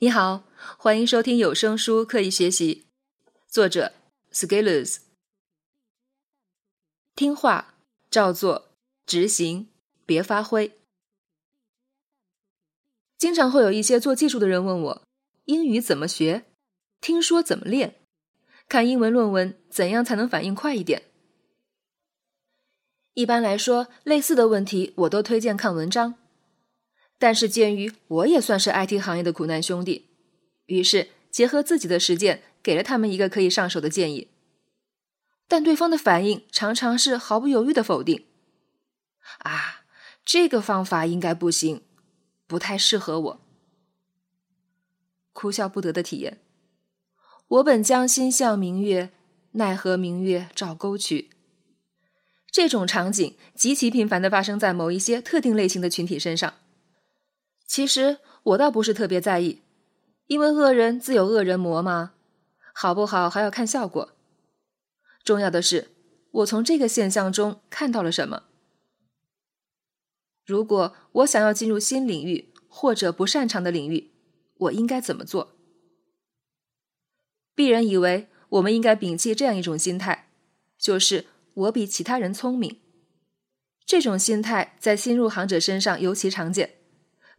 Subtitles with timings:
[0.00, 0.44] 你好，
[0.76, 2.86] 欢迎收听有声书《刻意学习》，
[3.48, 3.92] 作者
[4.30, 4.98] Scalers。
[7.16, 7.74] 听话，
[8.08, 8.68] 照做，
[9.04, 9.66] 执行，
[10.06, 10.78] 别发挥。
[13.18, 15.02] 经常会有一些做技术的人问我，
[15.46, 16.44] 英语怎么学？
[17.00, 17.96] 听说怎么练？
[18.68, 21.02] 看英文论文怎样才能反应快一点？
[23.14, 26.14] 一般来说，类似的问题我都推荐看文章。
[27.18, 30.06] 但是鉴于我也算是 IT 行业的苦难兄弟，
[30.66, 34.28] 于是结合自己的实践，给了他们一个可以上手的建议。
[35.48, 38.26] 但对方的反应常常是毫不犹豫的否定。
[39.38, 39.82] 啊，
[40.24, 41.82] 这个方法应该不行，
[42.46, 43.40] 不太适合我。
[45.32, 46.40] 哭笑不得的体验。
[47.48, 49.10] 我本将心向明月，
[49.52, 51.30] 奈何明月照沟渠。
[52.50, 56.54] 这种场景极其频繁的发生在某一些特定类型的群体身上。
[57.68, 59.60] 其实我倒不是特别在意，
[60.26, 62.14] 因为恶人自有恶人磨嘛，
[62.72, 64.16] 好不好还要看效果。
[65.22, 65.88] 重要的是，
[66.30, 68.44] 我从这个现象中看到了什么。
[70.46, 74.12] 如果我想要进入新领域或者不擅长的领域，
[74.56, 75.54] 我应该怎么做？
[77.54, 80.30] 鄙人以为，我们应该摒弃这样一种心态，
[80.78, 82.80] 就是我比其他人聪明。
[83.84, 86.77] 这种心态在新入行者身上尤其常见，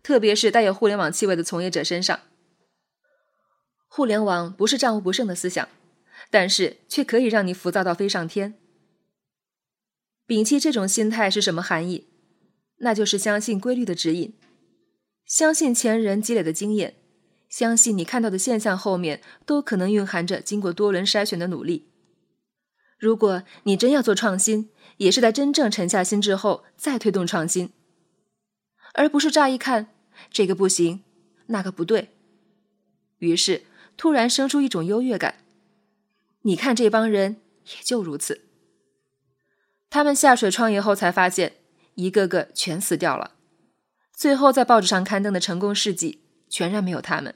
[0.01, 2.19] 特别是带有互联网气味的从业者身上。
[3.87, 5.67] 互联网不是战无不胜的思想。
[6.31, 8.53] 但是却可以让你浮躁到飞上天。
[10.27, 12.07] 摒弃这种心态是什么含义？
[12.77, 14.35] 那就是相信规律的指引，
[15.25, 16.95] 相信前人积累的经验，
[17.49, 21.89] 相信你看到的现象后面都可能蕴含着经过多轮筛选的努力。
[22.99, 27.71] 如果你真要做创新，也是在真正沉下心之后再推动创新，
[28.93, 29.87] 而不是乍一看
[30.31, 31.03] 这个不行，
[31.47, 32.09] 那个不对，
[33.19, 33.63] 于是
[33.95, 35.35] 突然生出一种优越感。
[36.43, 38.45] 你看这帮人也就如此，
[39.89, 41.53] 他们下水创业后才发现，
[41.95, 43.35] 一个个全死掉了，
[44.13, 47.33] 最后在报纸上刊登的成功事迹全然没有他们。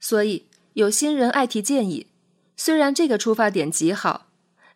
[0.00, 2.08] 所以有新人爱提建议，
[2.56, 4.28] 虽然这个出发点极好，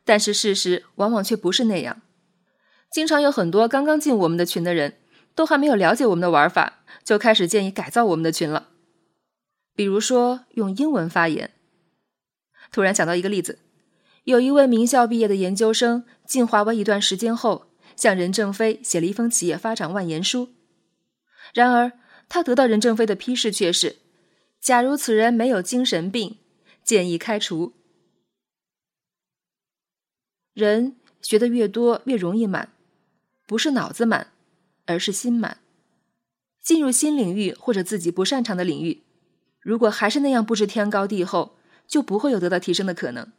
[0.05, 2.03] 但是事实往往却不是那样。
[2.91, 4.97] 经常有很多刚刚进我们的群的人，
[5.35, 8.69] 都还没有了解我们的玩法，就开始建议改造我们的群了，
[9.75, 11.53] 比如说用英文发言。
[12.73, 13.59] 突然想到一个例子，
[14.25, 20.49] 有一位名校毕业的研究生进华为一段时间后，向任正非写了一封企业发展万言书。
[21.55, 21.93] 然而，
[22.29, 23.97] 他得到任正非的批示却是：
[24.61, 26.39] 假如此人没有精神病，
[26.85, 27.73] 建议开除。
[30.55, 32.73] 人学的越多，越容易满，
[33.51, 34.29] 不是脑子满，
[34.87, 35.59] 而是心满。
[36.63, 39.03] 进入新领域或者自己不擅长的领域，
[39.59, 41.57] 如果还是那样不知天高地厚。
[41.89, 43.33] 就不会有得到提升的可能。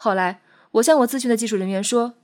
[0.00, 2.14] 后来，我向我咨询的技术人员说：“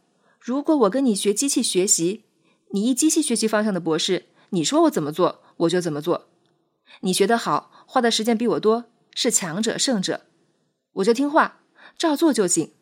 [0.43, 2.25] 如果我跟你学机器学习，
[2.73, 6.27] 你一机器学习方向的博士，你说我怎么做，我就怎么做。
[7.03, 10.23] 你学得好，花的时间比我多，是强者胜者，
[10.95, 11.61] 我就听话，
[11.97, 12.73] 照做就行。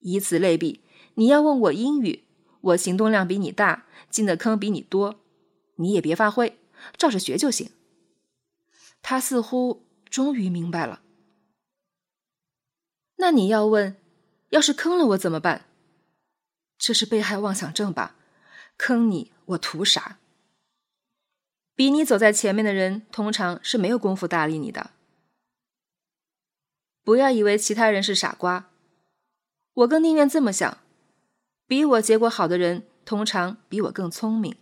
[0.00, 0.80] 以此类比，
[1.18, 2.24] 你要问我英语，
[2.60, 5.20] 我行动量比你大，进的坑比你多，
[5.74, 6.58] 你也别发挥，
[6.96, 7.70] 照着学就行。”
[9.02, 9.84] 他似乎。
[10.10, 11.02] 终于明白了。
[13.16, 13.94] 那你要问，
[14.48, 15.66] 要是坑了我怎么办？
[16.78, 18.16] 这是被害妄想症吧？
[18.78, 20.18] 坑你，我图啥？
[21.74, 24.92] 比你走在前面的人，通常是没有功夫搭理你的。
[27.04, 28.70] 不要以为其他人是傻瓜，
[29.74, 30.78] 我更宁愿这么想：
[31.68, 34.56] 比我结果好的人，通常比我更聪明。